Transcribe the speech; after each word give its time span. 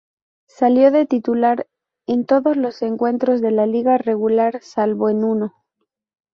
Salió 0.47 0.89
de 0.89 1.05
titular 1.05 1.67
en 2.07 2.25
todos 2.25 2.57
los 2.57 2.81
encuentros 2.81 3.39
de 3.39 3.51
la 3.51 3.67
liga 3.67 3.99
regular 3.99 4.59
salvo 4.63 5.09
en 5.11 5.23
uno. 5.23 5.53